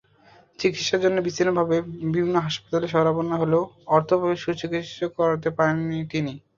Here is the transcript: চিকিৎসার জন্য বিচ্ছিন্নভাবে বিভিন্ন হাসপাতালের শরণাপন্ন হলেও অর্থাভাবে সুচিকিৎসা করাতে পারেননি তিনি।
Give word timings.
চিকিৎসার 0.59 1.03
জন্য 1.03 1.17
বিচ্ছিন্নভাবে 1.25 1.75
বিভিন্ন 2.05 2.35
হাসপাতালের 2.45 2.91
শরণাপন্ন 2.93 3.31
হলেও 3.41 3.63
অর্থাভাবে 3.89 4.35
সুচিকিৎসা 4.43 5.07
করাতে 5.17 5.49
পারেননি 5.57 5.97
তিনি। 6.11 6.33